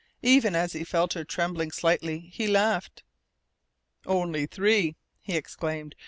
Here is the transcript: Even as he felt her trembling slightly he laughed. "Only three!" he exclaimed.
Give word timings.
Even 0.23 0.55
as 0.55 0.73
he 0.73 0.83
felt 0.83 1.13
her 1.13 1.23
trembling 1.23 1.69
slightly 1.69 2.31
he 2.33 2.47
laughed. 2.47 3.03
"Only 4.07 4.47
three!" 4.47 4.95
he 5.21 5.35
exclaimed. 5.37 5.95